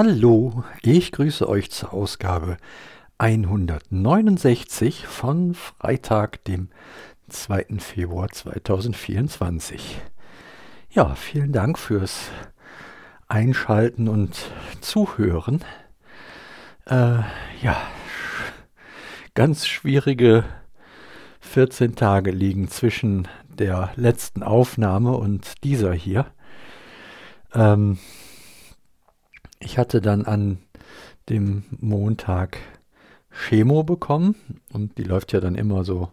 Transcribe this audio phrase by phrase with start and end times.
[0.00, 2.58] Hallo, ich grüße euch zur Ausgabe
[3.18, 6.68] 169 von Freitag, dem
[7.28, 7.80] 2.
[7.80, 10.00] Februar 2024.
[10.90, 12.30] Ja, vielen Dank fürs
[13.26, 14.38] Einschalten und
[14.80, 15.64] Zuhören.
[16.86, 17.22] Äh,
[17.60, 17.82] ja,
[19.34, 20.44] ganz schwierige
[21.40, 26.26] 14 Tage liegen zwischen der letzten Aufnahme und dieser hier.
[27.52, 27.98] Ähm,
[29.60, 30.58] ich hatte dann an
[31.28, 32.58] dem Montag
[33.30, 34.34] Chemo bekommen
[34.72, 36.10] und die läuft ja dann immer so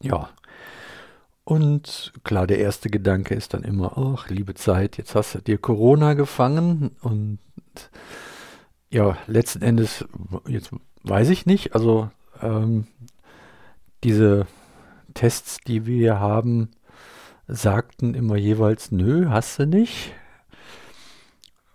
[0.03, 0.29] Ja.
[1.47, 5.59] Und klar, der erste Gedanke ist dann immer, ach, liebe Zeit, jetzt hast du dir
[5.59, 7.39] Corona gefangen und
[8.91, 10.05] ja, letzten Endes,
[10.49, 10.73] jetzt
[11.05, 12.11] weiß ich nicht, also
[12.43, 12.89] ähm,
[14.03, 14.49] diese
[15.15, 16.73] Tests, die wir haben,
[17.47, 20.15] sagten immer jeweils, nö, hast du nicht.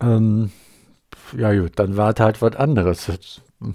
[0.01, 0.51] Ähm,
[1.37, 3.05] ja gut, dann war halt was anderes.
[3.05, 3.41] Das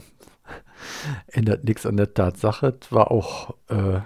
[1.29, 2.77] ändert nichts an der Tatsache.
[2.83, 4.01] Es war auch äh,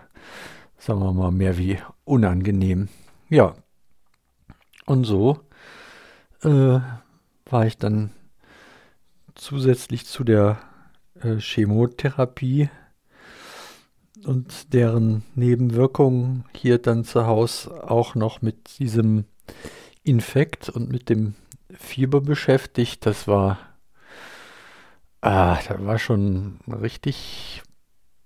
[0.80, 2.88] sagen wir mal, mehr wie unangenehm.
[3.28, 3.54] Ja.
[4.86, 5.40] Und so
[6.42, 6.80] äh,
[7.44, 8.10] war ich dann
[9.34, 10.58] zusätzlich zu der
[11.20, 12.70] äh, Chemotherapie
[14.24, 19.26] und deren Nebenwirkungen hier dann zu Hause auch noch mit diesem
[20.02, 21.34] Infekt und mit dem
[21.70, 23.04] Fieber beschäftigt.
[23.06, 23.58] Das war,
[25.20, 27.62] ah, das war schon richtig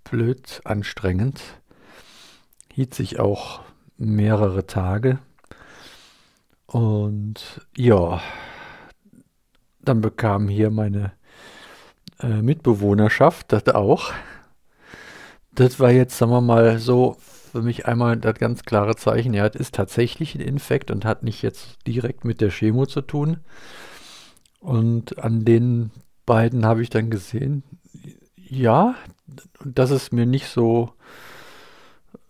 [0.04, 1.42] blöd anstrengend
[2.74, 3.60] hielt sich auch
[3.96, 5.20] mehrere Tage.
[6.66, 8.20] Und ja,
[9.80, 11.12] dann bekam hier meine
[12.20, 14.12] äh, Mitbewohnerschaft das auch.
[15.52, 19.46] Das war jetzt, sagen wir mal, so für mich einmal das ganz klare Zeichen, ja,
[19.46, 23.38] es ist tatsächlich ein Infekt und hat nicht jetzt direkt mit der Chemo zu tun.
[24.58, 25.92] Und an den
[26.26, 27.62] beiden habe ich dann gesehen,
[28.34, 28.96] ja,
[29.64, 30.92] dass es mir nicht so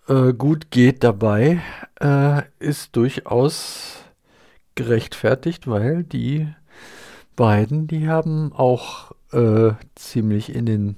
[0.09, 1.61] äh, gut geht dabei,
[2.01, 4.03] äh, ist durchaus
[4.75, 6.49] gerechtfertigt, weil die
[7.37, 10.97] beiden, die haben auch äh, ziemlich in den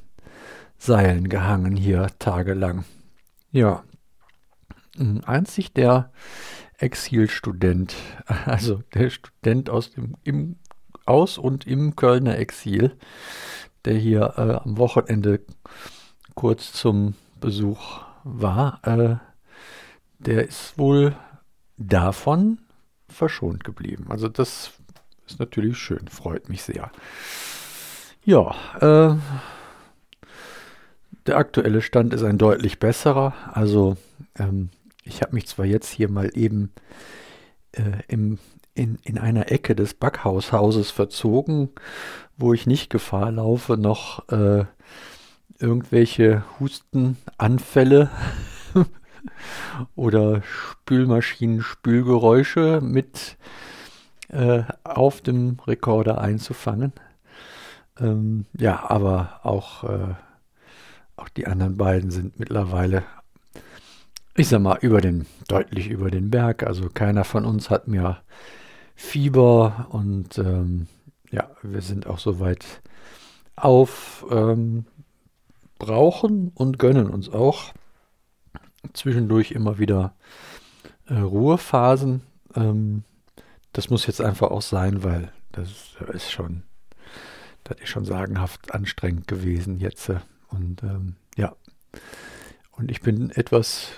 [0.79, 2.85] Seilen gehangen hier tagelang.
[3.53, 3.85] Ja,
[4.97, 6.11] hm, einzig der
[6.79, 7.95] Exilstudent,
[8.45, 10.57] also der Student aus dem im,
[11.07, 12.97] aus und im Kölner Exil,
[13.85, 15.41] der hier äh, am Wochenende
[16.35, 19.17] kurz zum Besuch war, äh,
[20.19, 21.15] der ist wohl
[21.77, 22.59] davon
[23.09, 24.07] verschont geblieben.
[24.09, 24.73] Also das
[25.27, 26.91] ist natürlich schön, freut mich sehr.
[28.25, 29.17] Ja, äh,
[31.27, 33.35] der aktuelle Stand ist ein deutlich besserer.
[33.53, 33.97] Also
[34.37, 34.71] ähm,
[35.05, 36.73] ich habe mich zwar jetzt hier mal eben
[37.73, 38.39] äh, im,
[38.75, 41.71] in, in einer Ecke des Backhaushauses verzogen,
[42.37, 44.65] wo ich nicht Gefahr laufe, noch äh,
[45.59, 48.11] irgendwelche Hustenanfälle
[49.95, 53.37] oder Spülmaschinen, Spülgeräusche mit
[54.29, 56.93] äh, auf dem Rekorder einzufangen.
[57.99, 60.15] Ähm, ja, aber auch, äh,
[61.17, 63.05] auch die anderen beiden sind mittlerweile,
[64.35, 66.63] ich sag mal, über den, deutlich über den Berg.
[66.65, 68.23] Also keiner von uns hat mehr
[68.95, 70.89] Fieber und ähm,
[71.31, 72.65] ja, wir sind auch soweit
[73.57, 74.87] auf ähm,
[75.79, 77.73] brauchen und gönnen uns auch
[78.93, 80.15] zwischendurch immer wieder
[81.07, 82.23] äh, Ruhephasen.
[82.55, 83.05] Ähm,
[83.73, 86.63] das muss jetzt einfach auch sein, weil das ist schon,
[87.65, 90.09] das ist schon sagenhaft anstrengend gewesen jetzt.
[90.09, 91.55] Äh, und ähm, ja,
[92.73, 93.89] und ich bin etwas,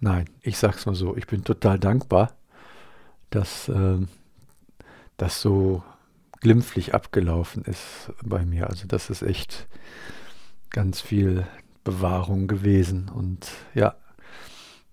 [0.00, 2.32] nein, ich sag's mal so, ich bin total dankbar,
[3.30, 3.98] dass äh,
[5.16, 5.82] das so
[6.40, 8.68] glimpflich abgelaufen ist bei mir.
[8.68, 9.68] Also das ist echt
[10.72, 11.46] ganz viel
[11.84, 13.08] Bewahrung gewesen.
[13.08, 13.94] Und ja,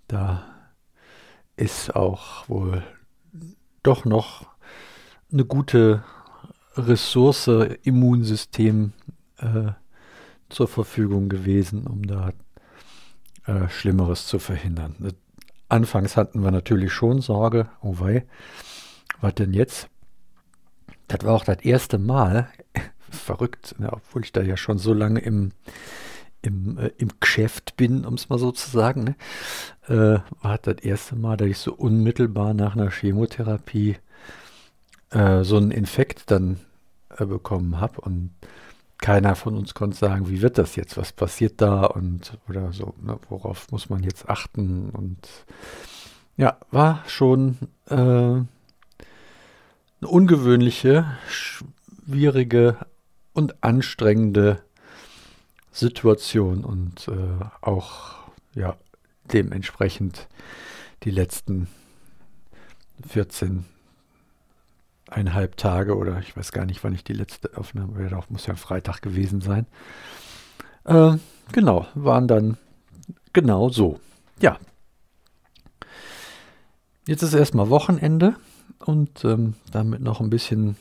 [0.09, 0.43] Da
[1.55, 2.83] ist auch wohl
[3.83, 4.47] doch noch
[5.31, 6.03] eine gute
[6.75, 7.47] Ressource
[7.83, 8.93] Immunsystem
[9.37, 9.71] äh,
[10.49, 12.33] zur Verfügung gewesen, um da
[13.45, 15.13] äh, Schlimmeres zu verhindern.
[15.67, 18.25] Anfangs hatten wir natürlich schon Sorge, oh wei,
[19.21, 19.89] was denn jetzt?
[21.07, 22.49] Das war auch das erste Mal,
[23.29, 25.51] verrückt, ja, obwohl ich da ja schon so lange im,
[26.41, 29.15] im, äh, im Geschäft bin, um es mal so zu sagen, ne?
[29.87, 33.97] äh, war das erste Mal, dass ich so unmittelbar nach einer Chemotherapie
[35.11, 36.59] äh, so einen Infekt dann
[37.17, 38.31] äh, bekommen habe und
[38.97, 41.85] keiner von uns konnte sagen, wie wird das jetzt, was passiert da?
[41.85, 44.89] Und oder so, ne, worauf muss man jetzt achten?
[44.89, 45.29] Und
[46.35, 48.47] ja, war schon äh, eine
[50.01, 52.77] ungewöhnliche, schwierige
[53.33, 54.61] und anstrengende
[55.71, 58.15] Situation und äh, auch
[58.55, 58.75] ja
[59.31, 60.27] dementsprechend
[61.03, 61.67] die letzten
[63.07, 63.65] 14
[65.09, 68.45] eineinhalb Tage oder ich weiß gar nicht, wann ich die letzte Aufnahme werde, auch muss
[68.45, 69.65] ja Freitag gewesen sein.
[70.85, 71.17] Äh,
[71.51, 72.57] genau, waren dann
[73.33, 73.99] genau so.
[74.41, 74.57] Ja.
[77.07, 78.35] Jetzt ist erstmal Wochenende
[78.85, 80.75] und ähm, damit noch ein bisschen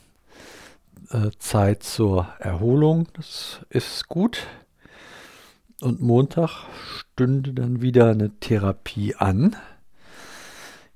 [1.10, 3.08] äh, Zeit zur Erholung.
[3.14, 4.46] Das ist gut.
[5.80, 6.66] Und Montag
[6.98, 9.56] stünde dann wieder eine Therapie an.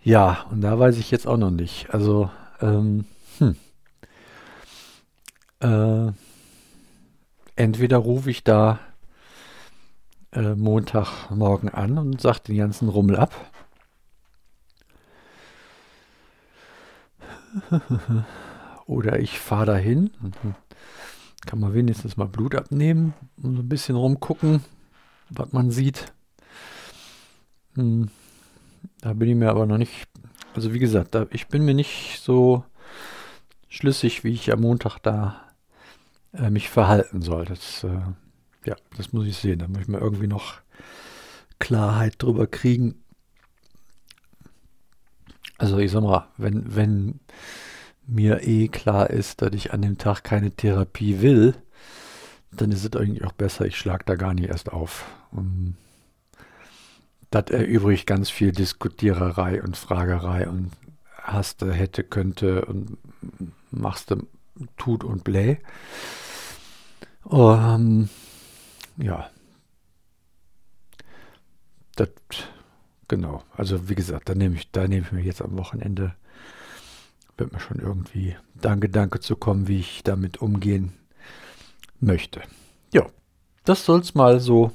[0.02, 1.94] Ja, und da weiß ich jetzt auch noch nicht.
[1.94, 2.30] Also,
[2.60, 3.04] ähm,
[3.38, 3.56] hm.
[5.60, 6.10] Äh,
[7.54, 8.80] entweder rufe ich da
[10.32, 13.32] äh, Montagmorgen an und sage den ganzen Rummel ab.
[18.92, 20.10] Oder ich fahre dahin.
[21.46, 24.62] Kann man wenigstens mal Blut abnehmen und so ein bisschen rumgucken,
[25.30, 26.12] was man sieht.
[27.74, 28.10] Hm.
[29.00, 30.08] Da bin ich mir aber noch nicht.
[30.54, 32.64] Also wie gesagt, da, ich bin mir nicht so
[33.68, 35.40] schlüssig, wie ich am Montag da
[36.34, 37.46] äh, mich verhalten soll.
[37.46, 38.00] Das, äh,
[38.66, 39.58] ja, das muss ich sehen.
[39.58, 40.60] Da muss ich mal irgendwie noch
[41.58, 43.02] Klarheit drüber kriegen.
[45.56, 47.20] Also ich sag mal, wenn, wenn
[48.06, 51.54] mir eh klar ist, dass ich an dem Tag keine Therapie will,
[52.50, 55.04] dann ist es eigentlich auch besser, ich schlage da gar nicht erst auf.
[55.30, 55.76] Und
[57.30, 60.70] das erübrigt ganz viel Diskutiererei und Fragerei und
[61.16, 62.98] hast, hätte, könnte und
[63.70, 64.26] machst du
[64.76, 65.58] tut und blä.
[67.24, 68.08] Um,
[68.98, 69.30] ja.
[71.96, 72.08] Das,
[73.08, 73.42] genau.
[73.56, 76.14] Also wie gesagt, da nehme ich, da ich mir jetzt am Wochenende,
[77.42, 80.92] wird mir schon irgendwie da ein Gedanke zu kommen, wie ich damit umgehen
[81.98, 82.40] möchte.
[82.92, 83.06] Ja,
[83.64, 84.70] das soll es mal so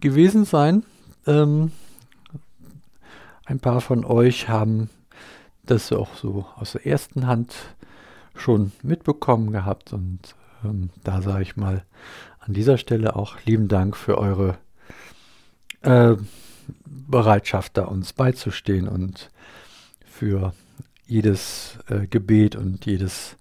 [0.00, 0.82] gewesen sein.
[1.24, 1.70] Ähm,
[3.44, 4.90] ein paar von euch haben
[5.62, 7.54] das auch so aus der ersten Hand
[8.34, 9.92] schon mitbekommen gehabt.
[9.92, 10.34] Und
[10.64, 11.84] ähm, da sage ich mal
[12.40, 14.58] an dieser Stelle auch lieben Dank für eure
[15.82, 16.16] äh,
[16.84, 19.30] Bereitschaft, da uns beizustehen und
[20.04, 20.52] für
[21.06, 23.36] jedes äh, Gebet und jedes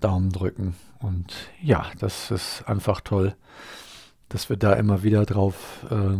[0.00, 0.74] Daumendrücken.
[1.00, 3.34] Und ja, das ist einfach toll,
[4.28, 6.18] dass wir da immer wieder drauf äh,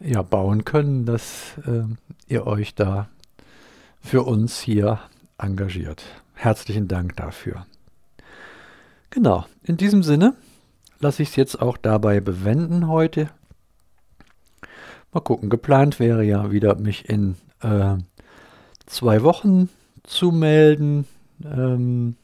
[0.00, 1.84] ja, bauen können, dass äh,
[2.26, 3.08] ihr euch da
[4.00, 5.00] für uns hier
[5.38, 6.04] engagiert.
[6.34, 7.66] Herzlichen Dank dafür.
[9.10, 10.34] Genau, in diesem Sinne
[11.00, 13.30] lasse ich es jetzt auch dabei bewenden heute.
[15.12, 17.96] Mal gucken, geplant wäre ja wieder mich in äh,
[18.88, 19.68] zwei Wochen
[20.02, 21.06] zu melden.
[21.44, 22.16] Ähm,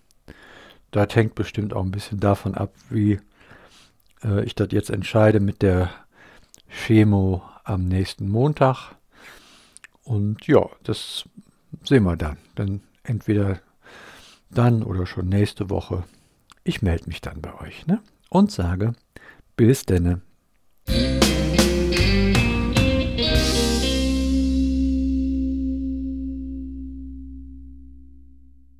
[0.91, 3.21] das hängt bestimmt auch ein bisschen davon ab, wie
[4.23, 5.91] äh, ich das jetzt entscheide mit der
[6.69, 8.95] Chemo am nächsten Montag.
[10.03, 11.25] Und ja, das
[11.85, 12.37] sehen wir dann.
[12.55, 13.61] Dann entweder
[14.51, 16.05] dann oder schon nächste Woche.
[16.63, 18.01] Ich melde mich dann bei euch ne?
[18.31, 18.95] und sage
[19.57, 20.21] bis denne.